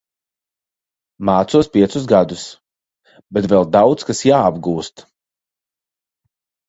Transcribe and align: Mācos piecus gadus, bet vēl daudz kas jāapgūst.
Mācos 1.29 1.67
piecus 1.75 2.07
gadus, 2.11 2.45
bet 3.39 3.49
vēl 3.53 3.69
daudz 3.79 4.09
kas 4.11 4.23
jāapgūst. 4.31 5.05